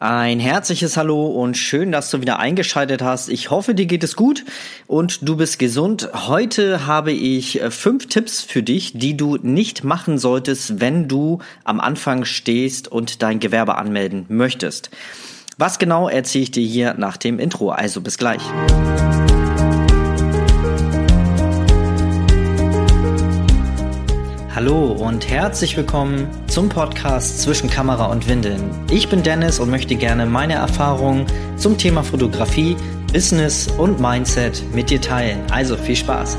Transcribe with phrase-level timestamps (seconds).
[0.00, 3.28] Ein herzliches Hallo und schön, dass du wieder eingeschaltet hast.
[3.28, 4.44] Ich hoffe, dir geht es gut
[4.86, 6.08] und du bist gesund.
[6.14, 11.40] Heute habe ich äh, fünf Tipps für dich, die du nicht machen solltest, wenn du
[11.64, 14.90] am Anfang stehst und dein Gewerbe anmelden möchtest.
[15.56, 17.70] Was genau erzähle ich dir hier nach dem Intro.
[17.70, 18.42] Also bis gleich.
[24.60, 28.68] Hallo und herzlich willkommen zum Podcast Zwischen Kamera und Windeln.
[28.90, 31.26] Ich bin Dennis und möchte gerne meine Erfahrungen
[31.56, 32.76] zum Thema Fotografie,
[33.12, 35.38] Business und Mindset mit dir teilen.
[35.52, 36.36] Also viel Spaß!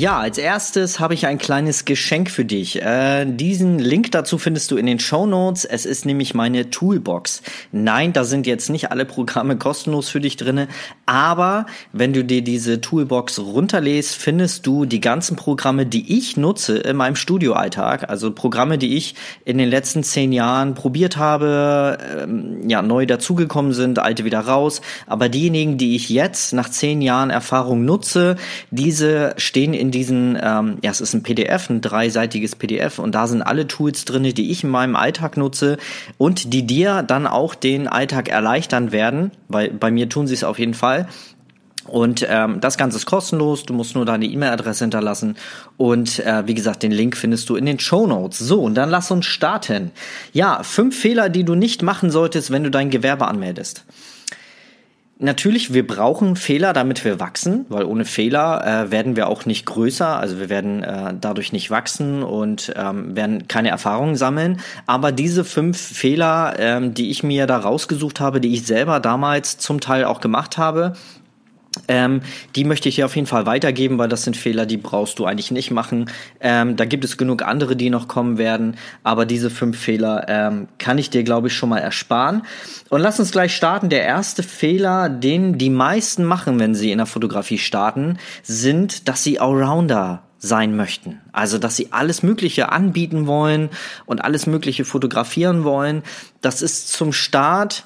[0.00, 2.80] Ja, als erstes habe ich ein kleines Geschenk für dich.
[2.80, 5.66] Äh, diesen Link dazu findest du in den Show Notes.
[5.66, 7.42] Es ist nämlich meine Toolbox.
[7.70, 10.68] Nein, da sind jetzt nicht alle Programme kostenlos für dich drinne,
[11.04, 16.78] aber wenn du dir diese Toolbox runterlässt, findest du die ganzen Programme, die ich nutze
[16.78, 18.08] in meinem Studioalltag.
[18.08, 23.74] Also Programme, die ich in den letzten zehn Jahren probiert habe, ähm, ja neu dazugekommen
[23.74, 24.80] sind, alte wieder raus.
[25.06, 28.36] Aber diejenigen, die ich jetzt nach zehn Jahren Erfahrung nutze,
[28.70, 33.26] diese stehen in diesen, ähm, ja, es ist ein PDF, ein dreiseitiges PDF und da
[33.26, 35.76] sind alle Tools drinne, die ich in meinem Alltag nutze
[36.18, 40.44] und die dir dann auch den Alltag erleichtern werden, weil bei mir tun sie es
[40.44, 41.08] auf jeden Fall.
[41.86, 45.36] Und ähm, das Ganze ist kostenlos, du musst nur deine E-Mail-Adresse hinterlassen
[45.76, 48.38] und äh, wie gesagt, den Link findest du in den Show Notes.
[48.38, 49.90] So, und dann lass uns starten.
[50.32, 53.84] Ja, fünf Fehler, die du nicht machen solltest, wenn du dein Gewerbe anmeldest.
[55.22, 59.66] Natürlich, wir brauchen Fehler, damit wir wachsen, weil ohne Fehler äh, werden wir auch nicht
[59.66, 64.62] größer, also wir werden äh, dadurch nicht wachsen und ähm, werden keine Erfahrungen sammeln.
[64.86, 69.58] Aber diese fünf Fehler, ähm, die ich mir da rausgesucht habe, die ich selber damals
[69.58, 70.94] zum Teil auch gemacht habe,
[71.86, 72.22] ähm,
[72.56, 75.24] die möchte ich dir auf jeden Fall weitergeben, weil das sind Fehler, die brauchst du
[75.24, 76.10] eigentlich nicht machen.
[76.40, 80.68] Ähm, da gibt es genug andere, die noch kommen werden, aber diese fünf Fehler ähm,
[80.78, 82.42] kann ich dir, glaube ich, schon mal ersparen.
[82.88, 83.88] Und lass uns gleich starten.
[83.88, 89.22] Der erste Fehler, den die meisten machen, wenn sie in der Fotografie starten, sind, dass
[89.22, 91.20] sie Allrounder sein möchten.
[91.32, 93.68] Also, dass sie alles Mögliche anbieten wollen
[94.06, 96.02] und alles Mögliche fotografieren wollen.
[96.40, 97.84] Das ist zum Start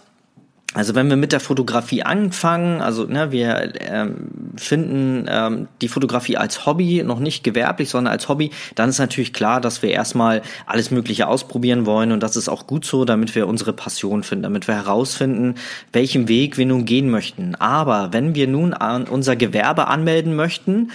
[0.75, 6.37] also wenn wir mit der Fotografie anfangen, also ne, wir ähm, finden ähm, die Fotografie
[6.37, 10.43] als Hobby, noch nicht gewerblich, sondern als Hobby, dann ist natürlich klar, dass wir erstmal
[10.67, 14.43] alles Mögliche ausprobieren wollen und das ist auch gut so, damit wir unsere Passion finden,
[14.43, 15.55] damit wir herausfinden,
[15.93, 17.55] welchen Weg wir nun gehen möchten.
[17.55, 20.91] Aber wenn wir nun an unser Gewerbe anmelden möchten,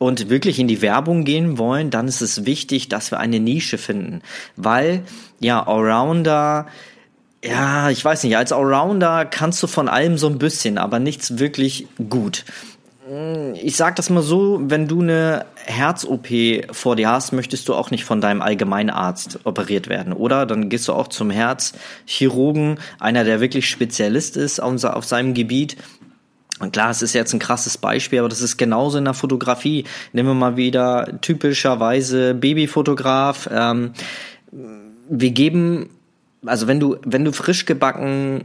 [0.00, 3.76] und wirklich in die Werbung gehen wollen, dann ist es wichtig, dass wir eine Nische
[3.76, 4.22] finden,
[4.56, 5.02] weil
[5.40, 6.68] ja Allrounder
[7.42, 11.38] ja, ich weiß nicht, als Allrounder kannst du von allem so ein bisschen, aber nichts
[11.38, 12.44] wirklich gut.
[13.08, 16.28] Hm, ich sag das mal so, wenn du eine Herz-OP
[16.70, 20.44] vor dir hast, möchtest du auch nicht von deinem Allgemeinarzt operiert werden, oder?
[20.44, 25.76] Dann gehst du auch zum Herzchirurgen, einer, der wirklich Spezialist ist auf seinem Gebiet.
[26.60, 29.84] Und klar, es ist jetzt ein krasses Beispiel, aber das ist genauso in der Fotografie.
[30.12, 33.48] Nehmen wir mal wieder typischerweise Babyfotograf.
[33.50, 33.92] Ähm,
[35.08, 35.88] wir geben
[36.44, 38.44] also wenn du, wenn du frisch gebacken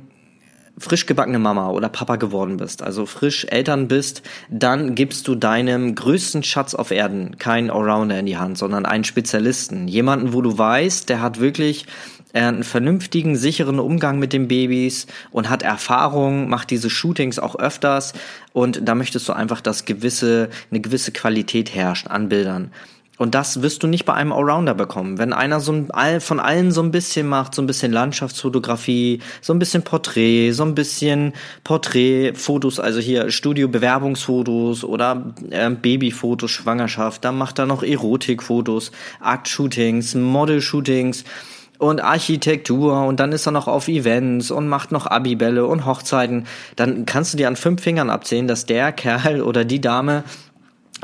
[0.77, 5.95] frisch gebackene Mama oder Papa geworden bist, also frisch Eltern bist, dann gibst du deinem
[5.95, 9.87] größten Schatz auf Erden keinen Allrounder in die Hand, sondern einen Spezialisten.
[9.87, 11.85] Jemanden, wo du weißt, der hat wirklich
[12.33, 17.55] äh, einen vernünftigen, sicheren Umgang mit den Babys und hat Erfahrung, macht diese Shootings auch
[17.55, 18.13] öfters
[18.51, 22.71] und da möchtest du einfach, dass gewisse, eine gewisse Qualität herrscht an Bildern.
[23.17, 25.17] Und das wirst du nicht bei einem Allrounder bekommen.
[25.17, 29.53] Wenn einer so ein, von allen so ein bisschen macht, so ein bisschen Landschaftsfotografie, so
[29.53, 31.33] ein bisschen Porträt, so ein bisschen
[31.63, 41.23] Porträtfotos, also hier Studio-Bewerbungsfotos oder äh, Babyfotos, Schwangerschaft, dann macht er noch Erotikfotos, Akt-Shootings, Model-Shootings
[41.77, 46.45] und Architektur und dann ist er noch auf Events und macht noch Abibälle und Hochzeiten,
[46.75, 50.23] dann kannst du dir an fünf Fingern abzählen, dass der Kerl oder die Dame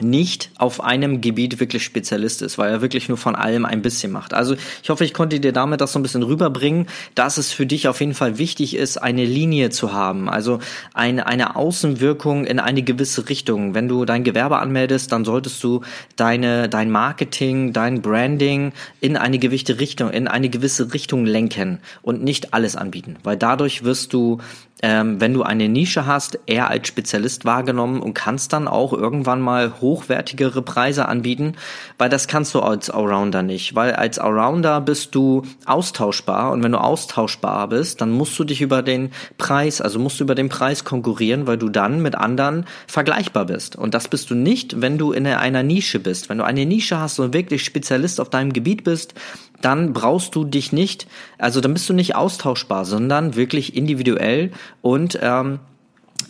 [0.03, 4.11] nicht auf einem Gebiet wirklich Spezialist ist, weil er wirklich nur von allem ein bisschen
[4.11, 4.33] macht.
[4.33, 7.65] Also ich hoffe, ich konnte dir damit das so ein bisschen rüberbringen, dass es für
[7.65, 10.59] dich auf jeden Fall wichtig ist, eine Linie zu haben, also
[10.93, 13.73] eine, eine Außenwirkung in eine gewisse Richtung.
[13.73, 15.81] Wenn du dein Gewerbe anmeldest, dann solltest du
[16.15, 22.23] deine, dein Marketing, dein Branding in eine gewisse Richtung, in eine gewisse Richtung lenken und
[22.23, 24.39] nicht alles anbieten, weil dadurch wirst du
[24.81, 29.39] ähm, wenn du eine Nische hast, eher als Spezialist wahrgenommen und kannst dann auch irgendwann
[29.39, 31.55] mal hoch hochwertigere Preise anbieten,
[31.97, 36.71] weil das kannst du als Allrounder nicht, weil als Allrounder bist du austauschbar und wenn
[36.71, 40.47] du austauschbar bist, dann musst du dich über den Preis, also musst du über den
[40.47, 44.97] Preis konkurrieren, weil du dann mit anderen vergleichbar bist und das bist du nicht, wenn
[44.97, 46.29] du in einer Nische bist.
[46.29, 49.13] Wenn du eine Nische hast und wirklich Spezialist auf deinem Gebiet bist,
[49.59, 51.07] dann brauchst du dich nicht,
[51.37, 54.51] also dann bist du nicht austauschbar, sondern wirklich individuell
[54.81, 55.59] und ähm,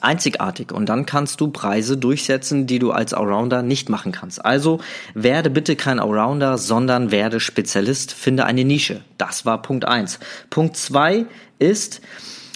[0.01, 4.43] einzigartig und dann kannst du Preise durchsetzen, die du als Allrounder nicht machen kannst.
[4.43, 4.79] Also
[5.13, 9.01] werde bitte kein Allrounder, sondern werde Spezialist, finde eine Nische.
[9.17, 10.19] Das war Punkt eins.
[10.49, 11.25] Punkt zwei
[11.59, 12.01] ist,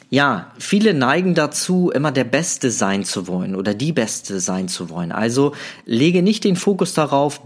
[0.09, 4.89] ja, viele neigen dazu, immer der Beste sein zu wollen oder die Beste sein zu
[4.89, 5.11] wollen.
[5.11, 5.53] Also
[5.85, 7.41] lege nicht den Fokus darauf,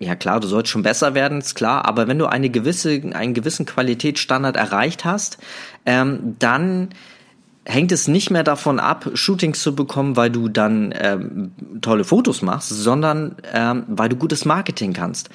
[0.00, 3.34] ja klar, du sollst schon besser werden, ist klar, aber wenn du eine gewisse, einen
[3.34, 5.38] gewissen Qualitätsstandard erreicht hast,
[5.84, 6.88] ähm, dann
[7.64, 12.42] hängt es nicht mehr davon ab, Shootings zu bekommen, weil du dann ähm, tolle Fotos
[12.42, 15.30] machst, sondern ähm, weil du gutes Marketing kannst.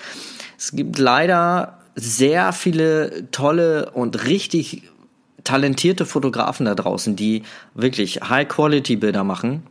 [0.58, 4.84] Es gibt leider sehr viele tolle und richtig
[5.44, 7.44] talentierte Fotografen da draußen, die
[7.74, 9.64] wirklich High-Quality-Bilder machen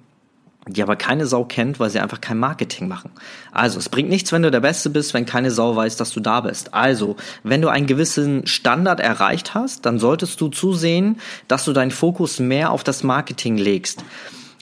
[0.67, 3.11] die aber keine Sau kennt, weil sie einfach kein Marketing machen.
[3.53, 6.21] Also, es bringt nichts, wenn du der Beste bist, wenn keine Sau weiß, dass du
[6.21, 6.75] da bist.
[6.75, 11.91] Also, wenn du einen gewissen Standard erreicht hast, dann solltest du zusehen, dass du deinen
[11.91, 14.05] Fokus mehr auf das Marketing legst.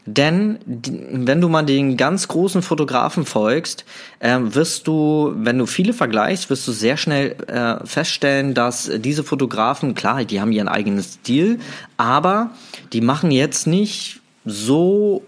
[0.05, 3.85] Denn wenn du mal den ganz großen Fotografen folgst,
[4.19, 9.23] äh, wirst du, wenn du viele vergleichst, wirst du sehr schnell äh, feststellen, dass diese
[9.23, 11.61] Fotografen, klar, die haben ihren eigenen Stil,
[11.97, 12.51] aber
[12.93, 15.23] die machen jetzt nicht so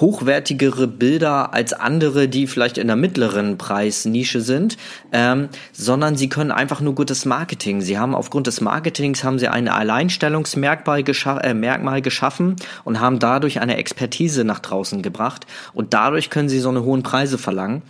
[0.00, 4.76] hochwertigere Bilder als andere, die vielleicht in der mittleren Preisnische sind,
[5.12, 7.80] ähm, sondern sie können einfach nur gutes Marketing.
[7.80, 13.18] Sie haben aufgrund des Marketings haben sie ein Alleinstellungsmerkmal gescha äh, Merkmal geschaffen und haben
[13.18, 17.82] dadurch eine Expertise nach draußen gebracht und dadurch können sie so eine hohen Preise verlangen.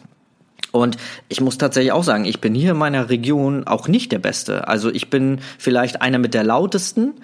[0.74, 0.96] Und
[1.28, 4.66] ich muss tatsächlich auch sagen, ich bin hier in meiner Region auch nicht der Beste.
[4.66, 7.14] Also ich bin vielleicht einer mit der lautesten,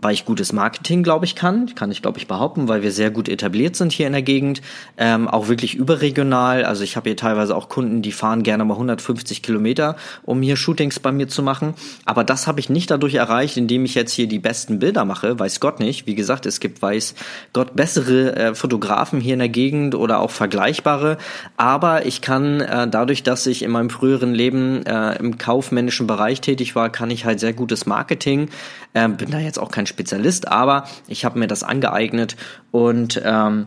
[0.00, 1.74] weil ich gutes Marketing, glaube ich, kann.
[1.74, 4.60] Kann ich, glaube ich, behaupten, weil wir sehr gut etabliert sind hier in der Gegend.
[4.98, 6.64] Ähm, auch wirklich überregional.
[6.64, 10.56] Also ich habe hier teilweise auch Kunden, die fahren gerne mal 150 Kilometer, um hier
[10.56, 11.72] Shootings bei mir zu machen.
[12.04, 15.38] Aber das habe ich nicht dadurch erreicht, indem ich jetzt hier die besten Bilder mache.
[15.38, 16.06] Weiß Gott nicht.
[16.06, 17.14] Wie gesagt, es gibt, weiß
[17.54, 21.16] Gott, bessere äh, Fotografen hier in der Gegend oder auch vergleichbare.
[21.56, 26.42] Aber ich kann äh, dadurch, dass ich in meinem früheren Leben äh, im kaufmännischen Bereich
[26.42, 28.50] tätig war, kann ich halt sehr gutes Marketing.
[28.94, 32.36] Äh, bin da jetzt auch kein Spezialist, aber ich habe mir das angeeignet
[32.70, 33.66] und ähm,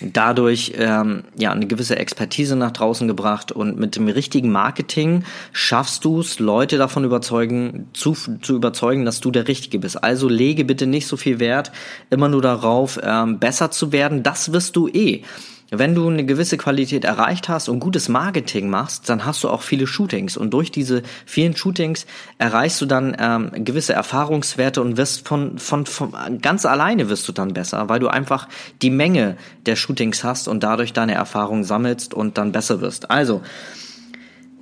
[0.00, 6.04] dadurch ähm, ja eine gewisse Expertise nach draußen gebracht und mit dem richtigen Marketing schaffst
[6.04, 10.02] du es, Leute davon überzeugen, zu, zu überzeugen, dass du der Richtige bist.
[10.02, 11.72] Also lege bitte nicht so viel Wert
[12.10, 14.22] immer nur darauf, ähm, besser zu werden.
[14.22, 15.22] Das wirst du eh.
[15.74, 19.62] Wenn du eine gewisse Qualität erreicht hast und gutes Marketing machst, dann hast du auch
[19.62, 22.04] viele Shootings und durch diese vielen Shootings
[22.36, 27.32] erreichst du dann ähm, gewisse Erfahrungswerte und wirst von, von, von ganz alleine wirst du
[27.32, 28.48] dann besser, weil du einfach
[28.82, 33.10] die Menge der Shootings hast und dadurch deine Erfahrungen sammelst und dann besser wirst.
[33.10, 33.40] Also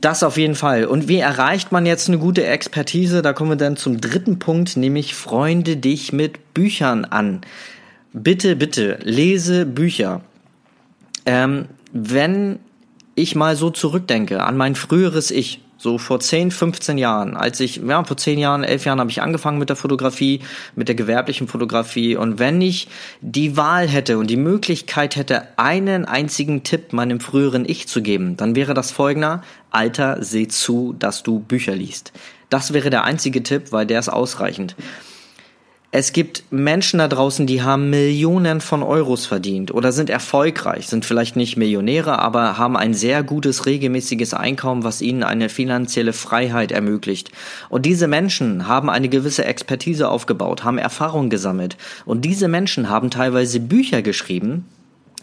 [0.01, 0.85] das auf jeden Fall.
[0.85, 3.21] Und wie erreicht man jetzt eine gute Expertise?
[3.21, 7.41] Da kommen wir dann zum dritten Punkt, nämlich freunde dich mit Büchern an.
[8.13, 10.21] Bitte, bitte, lese Bücher.
[11.27, 12.59] Ähm, wenn
[13.15, 17.77] ich mal so zurückdenke an mein früheres Ich, so vor 10, 15 Jahren, als ich,
[17.77, 20.41] ja, vor 10 Jahren, 11 Jahren habe ich angefangen mit der Fotografie,
[20.77, 22.17] mit der gewerblichen Fotografie.
[22.17, 22.89] Und wenn ich
[23.23, 28.37] die Wahl hätte und die Möglichkeit hätte, einen einzigen Tipp meinem früheren Ich zu geben,
[28.37, 29.43] dann wäre das folgender.
[29.71, 32.13] Alter, seh zu, dass du Bücher liest.
[32.51, 34.77] Das wäre der einzige Tipp, weil der ist ausreichend.
[35.93, 41.05] Es gibt Menschen da draußen, die haben Millionen von Euros verdient oder sind erfolgreich, sind
[41.05, 46.71] vielleicht nicht Millionäre, aber haben ein sehr gutes regelmäßiges Einkommen, was ihnen eine finanzielle Freiheit
[46.71, 47.33] ermöglicht.
[47.71, 51.77] Und diese Menschen haben eine gewisse Expertise aufgebaut, haben Erfahrung gesammelt.
[52.05, 54.67] Und diese Menschen haben teilweise Bücher geschrieben,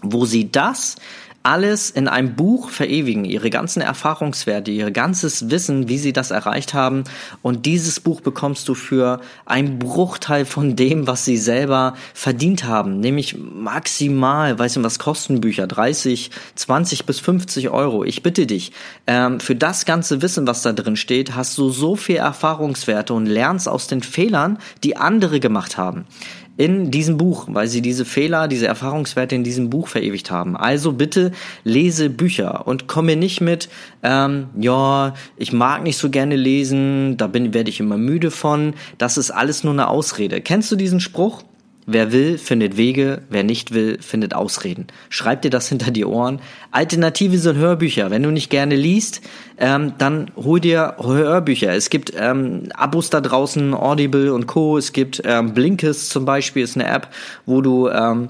[0.01, 0.97] wo sie das
[1.44, 6.74] alles in einem Buch verewigen, ihre ganzen Erfahrungswerte, ihr ganzes Wissen, wie sie das erreicht
[6.74, 7.06] haben.
[7.41, 13.00] Und dieses Buch bekommst du für einen Bruchteil von dem, was sie selber verdient haben,
[13.00, 15.67] nämlich maximal, weißt du, was kosten Bücher?
[15.67, 18.03] 30, 20 bis 50 Euro.
[18.03, 18.74] Ich bitte dich,
[19.08, 23.25] ähm, für das ganze Wissen, was da drin steht, hast du so viel Erfahrungswerte und
[23.25, 26.06] lernst aus den Fehlern, die andere gemacht haben
[26.57, 30.57] in diesem Buch, weil sie diese Fehler, diese Erfahrungswerte in diesem Buch verewigt haben.
[30.57, 31.31] Also bitte
[31.63, 33.69] lese Bücher und komme nicht mit,
[34.01, 38.73] ähm, ja, ich mag nicht so gerne lesen, da bin werde ich immer müde von.
[38.97, 40.41] Das ist alles nur eine Ausrede.
[40.41, 41.43] Kennst du diesen Spruch?
[41.89, 44.88] Wer will, findet Wege, wer nicht will, findet Ausreden.
[45.08, 46.41] Schreib dir das hinter die Ohren.
[46.72, 48.12] Alternative sind Hörbücher.
[48.12, 49.22] Wenn du nicht gerne liest,
[49.58, 51.74] ähm, dann hol dir Hörbücher.
[51.74, 54.77] Es gibt ähm, Abos da draußen, Audible und Co.
[54.77, 57.08] Es gibt ähm, Blinkist zum Beispiel, ist eine App,
[57.46, 58.27] wo du ähm,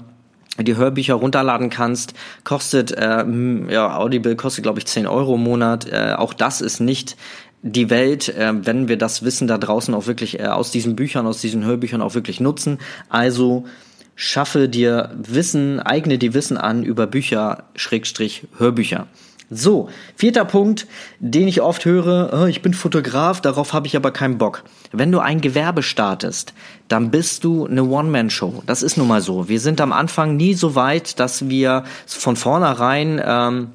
[0.62, 3.24] die Hörbücher runterladen kannst, kostet, äh,
[3.70, 5.90] ja, Audible kostet, glaube ich, 10 Euro im Monat.
[5.90, 7.16] Äh, auch das ist nicht
[7.62, 11.26] die Welt, äh, wenn wir das Wissen da draußen auch wirklich äh, aus diesen Büchern,
[11.26, 12.78] aus diesen Hörbüchern auch wirklich nutzen.
[13.08, 13.64] Also
[14.14, 19.06] schaffe dir Wissen, eigne dir Wissen an über Bücher, Schrägstrich, Hörbücher.
[19.50, 20.86] So, vierter Punkt,
[21.20, 24.62] den ich oft höre, oh, ich bin Fotograf, darauf habe ich aber keinen Bock.
[24.92, 26.52] Wenn du ein Gewerbe startest,
[26.88, 28.62] dann bist du eine One-Man-Show.
[28.66, 29.48] Das ist nun mal so.
[29.48, 33.68] Wir sind am Anfang nie so weit, dass wir von vornherein ähm,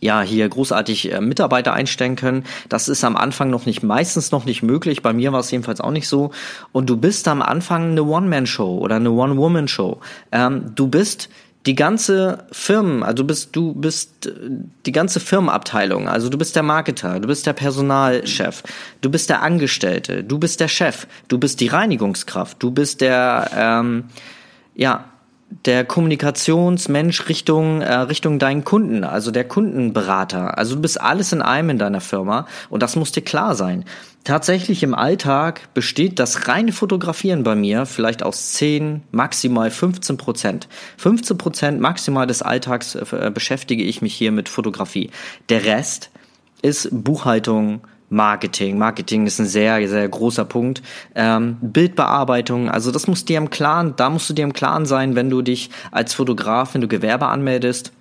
[0.00, 2.44] ja hier großartig äh, Mitarbeiter einstellen können.
[2.68, 5.02] Das ist am Anfang noch nicht, meistens noch nicht möglich.
[5.02, 6.30] Bei mir war es jedenfalls auch nicht so.
[6.72, 10.00] Und du bist am Anfang eine One-Man-Show oder eine One-Woman-Show.
[10.32, 11.28] Ähm, du bist
[11.66, 14.32] die ganze Firmen, also du bist du bist äh,
[14.86, 18.62] die ganze Firmenabteilung, also du bist der Marketer, du bist der Personalchef,
[19.02, 23.50] du bist der Angestellte, du bist der Chef, du bist die Reinigungskraft, du bist der
[23.54, 24.04] ähm,
[24.74, 25.04] ja
[25.64, 30.56] der Kommunikationsmensch Richtung äh, Richtung deinen Kunden, also der Kundenberater.
[30.56, 33.84] Also du bist alles in einem in deiner Firma und das muss dir klar sein.
[34.22, 40.68] Tatsächlich im Alltag besteht das reine Fotografieren bei mir vielleicht aus 10, maximal 15 Prozent.
[40.98, 45.10] 15 Prozent maximal des Alltags äh, beschäftige ich mich hier mit Fotografie.
[45.48, 46.10] Der Rest
[46.62, 47.80] ist Buchhaltung,
[48.10, 48.76] Marketing.
[48.76, 50.82] Marketing ist ein sehr, sehr großer Punkt.
[51.14, 55.14] Ähm, Bildbearbeitung, also das muss dir im Klaren, da musst du dir im Klaren sein,
[55.14, 57.92] wenn du dich als Fotograf, wenn du Gewerbe anmeldest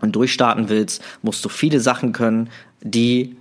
[0.00, 2.50] und durchstarten willst, musst du viele Sachen können,
[2.82, 3.36] die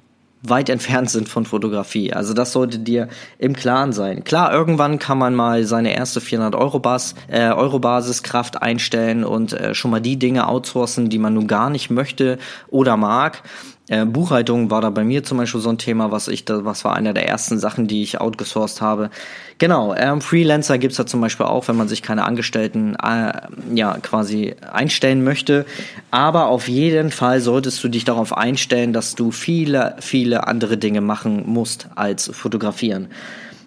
[0.50, 2.14] weit entfernt sind von Fotografie.
[2.14, 4.24] Also das sollte dir im Klaren sein.
[4.24, 9.54] Klar, irgendwann kann man mal seine erste 400 Euro, Bas, äh, Euro Basiskraft einstellen und
[9.54, 12.38] äh, schon mal die Dinge outsourcen, die man nun gar nicht möchte
[12.70, 13.44] oder mag.
[13.88, 16.84] Äh, Buchhaltung war da bei mir zum Beispiel so ein Thema, was ich da, was
[16.84, 19.12] war einer der ersten Sachen, die ich outgesourced habe.
[19.60, 23.34] Genau, ähm, Freelancer gibt's da zum Beispiel auch, wenn man sich keine Angestellten äh,
[23.76, 25.66] ja quasi einstellen möchte.
[26.10, 31.02] Aber auf jeden Fall solltest du dich darauf einstellen, dass du viele, viele andere Dinge
[31.02, 33.08] machen musst als fotografieren.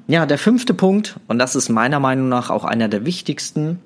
[0.08, 3.78] Ja, der fünfte Punkt, und das ist meiner Meinung nach auch einer der wichtigsten,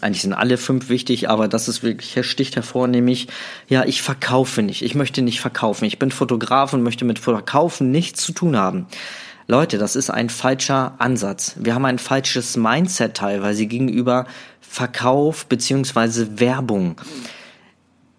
[0.00, 3.28] eigentlich sind alle fünf wichtig, aber das ist wirklich, sticht hervor, nämlich,
[3.68, 4.82] ja, ich verkaufe nicht.
[4.82, 5.84] Ich möchte nicht verkaufen.
[5.84, 8.86] Ich bin Fotograf und möchte mit Verkaufen nichts zu tun haben.
[9.48, 11.54] Leute, das ist ein falscher Ansatz.
[11.58, 14.26] Wir haben ein falsches Mindset teilweise gegenüber
[14.60, 17.00] Verkauf beziehungsweise Werbung.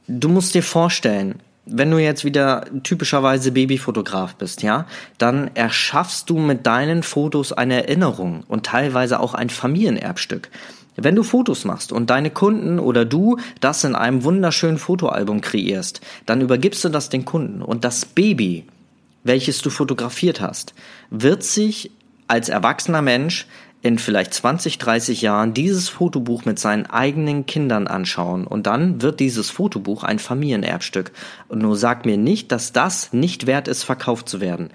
[0.07, 6.39] Du musst dir vorstellen, wenn du jetzt wieder typischerweise Babyfotograf bist, ja, dann erschaffst du
[6.39, 10.49] mit deinen Fotos eine Erinnerung und teilweise auch ein Familienerbstück.
[10.97, 16.01] Wenn du Fotos machst und deine Kunden oder du das in einem wunderschönen Fotoalbum kreierst,
[16.25, 18.65] dann übergibst du das den Kunden und das Baby,
[19.23, 20.73] welches du fotografiert hast,
[21.09, 21.91] wird sich
[22.27, 23.47] als erwachsener Mensch
[23.83, 29.19] in vielleicht 20, 30 Jahren dieses Fotobuch mit seinen eigenen Kindern anschauen und dann wird
[29.19, 31.11] dieses Fotobuch ein Familienerbstück.
[31.47, 34.71] Und nur sag mir nicht, dass das nicht wert ist, verkauft zu werden.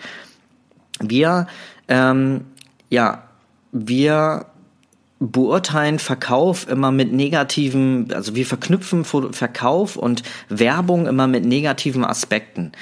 [1.01, 1.49] Wir,
[1.89, 2.43] ähm,
[2.91, 3.25] ja,
[3.73, 4.47] wir
[5.31, 12.73] beurteilen Verkauf immer mit negativen, also wir verknüpfen Verkauf und Werbung immer mit negativen Aspekten.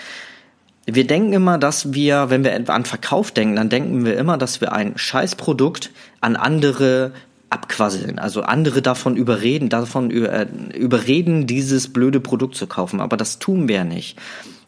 [0.86, 4.60] Wir denken immer, dass wir, wenn wir an Verkauf denken, dann denken wir immer, dass
[4.60, 7.12] wir ein Scheißprodukt an andere
[7.50, 13.00] abquasseln, also andere davon überreden, davon äh, überreden, dieses blöde Produkt zu kaufen.
[13.00, 14.16] Aber das tun wir nicht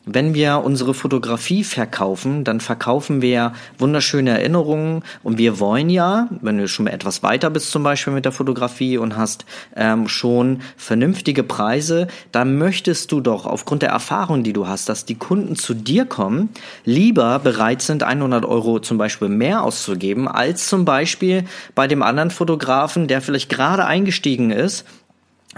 [0.05, 5.03] wenn wir unsere Fotografie verkaufen, dann verkaufen wir wunderschöne Erinnerungen.
[5.23, 8.99] Und wir wollen ja, wenn du schon etwas weiter bist zum Beispiel mit der Fotografie
[8.99, 9.45] und hast
[9.77, 15.05] ähm, schon vernünftige Preise, dann möchtest du doch aufgrund der Erfahrung, die du hast, dass
[15.05, 16.49] die Kunden zu dir kommen,
[16.85, 21.45] lieber bereit sind, 100 Euro zum Beispiel mehr auszugeben, als zum Beispiel
[21.75, 24.85] bei dem anderen Fotografen, der vielleicht gerade eingestiegen ist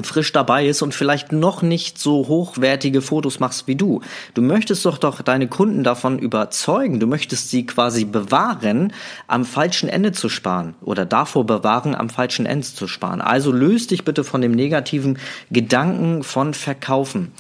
[0.03, 4.01] frisch dabei ist und vielleicht noch nicht so hochwertige Fotos machst wie du.
[4.35, 8.93] Du möchtest doch doch deine Kunden davon überzeugen, du möchtest sie quasi bewahren,
[9.29, 13.21] am falschen Ende zu sparen oder davor bewahren, am falschen Ende zu sparen.
[13.21, 15.19] Also löst dich bitte von dem negativen
[15.51, 17.33] Gedanken von Verkaufen.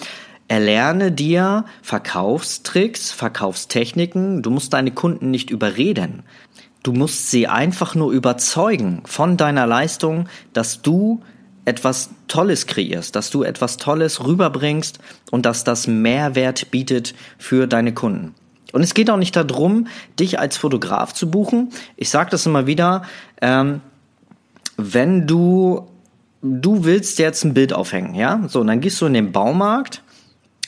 [0.47, 4.43] Erlerne dir Verkaufstricks, Verkaufstechniken.
[4.43, 6.23] Du musst deine Kunden nicht überreden.
[6.83, 11.23] Du musst sie einfach nur überzeugen von deiner Leistung, dass du
[11.65, 14.99] etwas Tolles kreierst, dass du etwas Tolles rüberbringst
[15.31, 18.35] und dass das Mehrwert bietet für deine Kunden.
[18.73, 19.87] Und es geht auch nicht darum,
[20.19, 21.71] dich als Fotograf zu buchen.
[21.97, 23.03] Ich sage das immer wieder.
[23.41, 23.81] Ähm,
[24.77, 25.87] wenn du,
[26.43, 28.43] du willst jetzt ein Bild aufhängen, ja?
[28.49, 30.03] So, und dann gehst du in den Baumarkt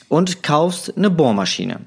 [0.08, 1.80] und kaufst eine Bohrmaschine.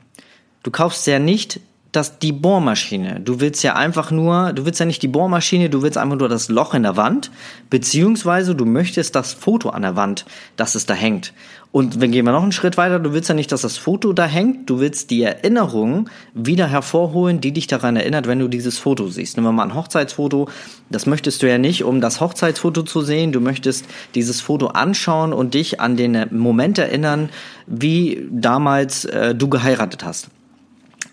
[0.63, 3.19] Du kaufst ja nicht das, die Bohrmaschine.
[3.19, 6.29] Du willst ja einfach nur, du willst ja nicht die Bohrmaschine, du willst einfach nur
[6.29, 7.31] das Loch in der Wand,
[7.69, 11.33] beziehungsweise du möchtest das Foto an der Wand, dass es da hängt.
[11.71, 14.11] Und wenn gehen wir noch einen Schritt weiter, du willst ja nicht, dass das Foto
[14.13, 18.79] da hängt, du willst die Erinnerung wieder hervorholen, die dich daran erinnert, wenn du dieses
[18.79, 19.37] Foto siehst.
[19.37, 20.47] Nehmen wir mal ein Hochzeitsfoto,
[20.89, 25.31] das möchtest du ja nicht, um das Hochzeitsfoto zu sehen, du möchtest dieses Foto anschauen
[25.31, 27.29] und dich an den Moment erinnern,
[27.67, 30.29] wie damals äh, du geheiratet hast.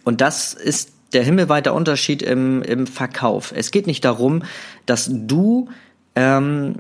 [0.07, 3.53] Und das ist der himmelweite Unterschied im, im Verkauf.
[3.55, 4.45] Es geht nicht darum,
[4.87, 5.69] dass du
[6.15, 6.77] ähm,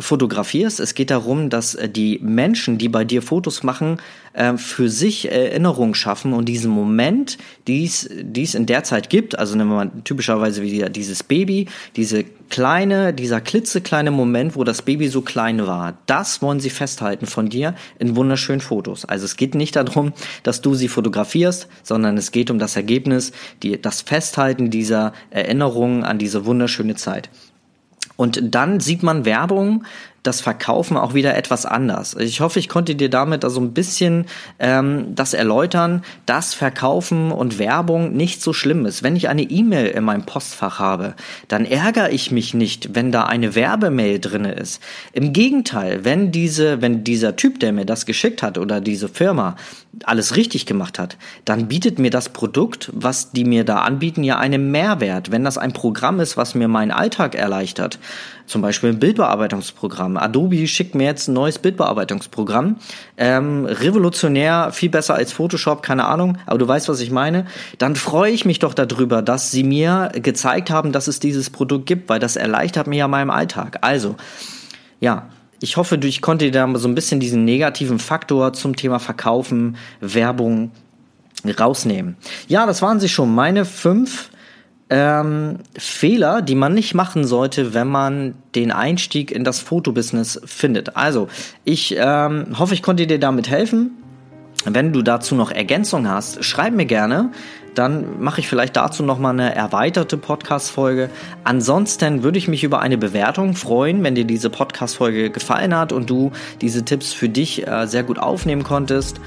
[0.00, 0.80] fotografierst.
[0.80, 3.98] Es geht darum, dass äh, die Menschen, die bei dir Fotos machen,
[4.32, 9.56] äh, für sich Erinnerungen schaffen und diesen Moment, die es in der Zeit gibt, also
[9.56, 11.66] nehmen wir mal typischerweise wie dieses Baby,
[11.96, 17.26] diese kleine, dieser klitzekleine Moment, wo das Baby so klein war, das wollen sie festhalten
[17.26, 19.04] von dir in wunderschönen Fotos.
[19.04, 23.32] Also es geht nicht darum, dass du sie fotografierst, sondern es geht um das Ergebnis,
[23.62, 27.30] die, das Festhalten dieser Erinnerungen an diese wunderschöne Zeit.
[28.20, 29.84] Und dann sieht man Werbung,
[30.22, 32.14] das Verkaufen auch wieder etwas anders.
[32.14, 34.26] Ich hoffe, ich konnte dir damit also ein bisschen
[34.58, 39.02] ähm, das erläutern, dass Verkaufen und Werbung nicht so schlimm ist.
[39.02, 41.14] Wenn ich eine E-Mail in meinem Postfach habe,
[41.48, 44.82] dann ärgere ich mich nicht, wenn da eine Werbemail drinne ist.
[45.12, 49.56] Im Gegenteil, wenn diese, wenn dieser Typ, der mir das geschickt hat oder diese Firma
[50.04, 54.38] alles richtig gemacht hat, dann bietet mir das Produkt, was die mir da anbieten, ja
[54.38, 55.30] einen Mehrwert.
[55.30, 57.98] Wenn das ein Programm ist, was mir meinen Alltag erleichtert,
[58.46, 60.09] zum Beispiel ein Bildbearbeitungsprogramm.
[60.16, 62.76] Adobe schickt mir jetzt ein neues Bildbearbeitungsprogramm.
[63.16, 67.46] Ähm, revolutionär, viel besser als Photoshop, keine Ahnung, aber du weißt, was ich meine.
[67.78, 71.86] Dann freue ich mich doch darüber, dass sie mir gezeigt haben, dass es dieses Produkt
[71.86, 73.78] gibt, weil das erleichtert mir ja meinen Alltag.
[73.82, 74.16] Also,
[75.00, 75.28] ja,
[75.60, 79.76] ich hoffe, ich konnte dir da so ein bisschen diesen negativen Faktor zum Thema Verkaufen,
[80.00, 80.70] Werbung
[81.58, 82.16] rausnehmen.
[82.48, 83.34] Ja, das waren sie schon.
[83.34, 84.30] Meine fünf
[84.90, 90.96] ähm, Fehler, die man nicht machen sollte, wenn man den Einstieg in das Fotobusiness findet.
[90.96, 91.28] Also,
[91.64, 93.92] ich ähm, hoffe, ich konnte dir damit helfen.
[94.66, 97.30] Wenn du dazu noch Ergänzungen hast, schreib mir gerne.
[97.74, 101.08] Dann mache ich vielleicht dazu nochmal eine erweiterte Podcast-Folge.
[101.44, 106.10] Ansonsten würde ich mich über eine Bewertung freuen, wenn dir diese Podcast-Folge gefallen hat und
[106.10, 109.20] du diese Tipps für dich äh, sehr gut aufnehmen konntest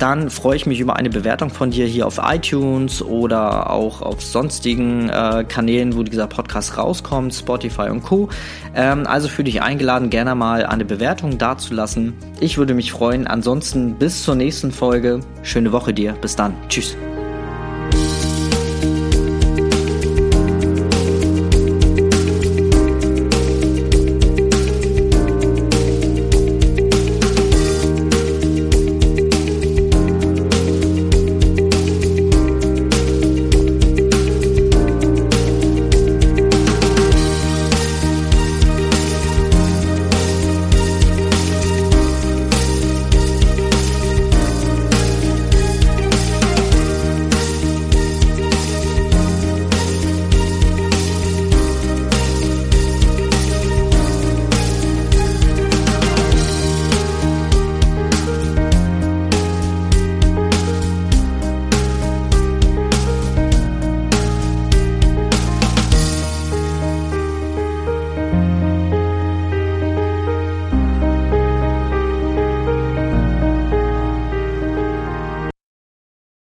[0.00, 4.22] dann freue ich mich über eine Bewertung von dir hier auf iTunes oder auch auf
[4.22, 8.28] sonstigen äh, Kanälen, wo dieser Podcast rauskommt, Spotify und Co.
[8.74, 12.14] Ähm, also für dich eingeladen, gerne mal eine Bewertung dazulassen.
[12.40, 13.26] Ich würde mich freuen.
[13.26, 15.20] Ansonsten bis zur nächsten Folge.
[15.42, 16.12] Schöne Woche dir.
[16.20, 16.54] Bis dann.
[16.68, 16.96] Tschüss.